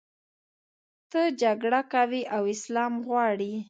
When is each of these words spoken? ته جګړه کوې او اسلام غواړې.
ته 1.11 1.21
جګړه 1.41 1.81
کوې 1.93 2.21
او 2.35 2.41
اسلام 2.55 2.93
غواړې. 3.05 3.53